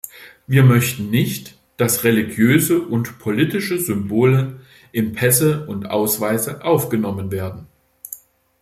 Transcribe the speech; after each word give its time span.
Wir 0.47 0.63
möchten 0.63 1.11
nicht, 1.11 1.59
dass 1.77 2.03
religiöse 2.03 2.81
und 2.81 3.19
politische 3.19 3.77
Symbole 3.77 4.59
in 4.91 5.13
Pässe 5.13 5.67
und 5.67 5.91
Ausweise 5.91 6.63
aufgenommen 6.65 7.31
werden. 7.31 7.67